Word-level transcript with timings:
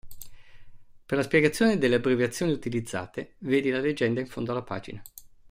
Per 1.05 1.15
la 1.15 1.23
spiegazione 1.23 1.77
delle 1.77 1.93
abbreviazioni 1.97 2.51
utilizzate 2.51 3.35
vedi 3.41 3.69
la 3.69 3.77
legenda 3.79 4.19
in 4.19 4.25
fondo 4.25 4.49
alla 4.51 4.63
pagina. 4.63 4.99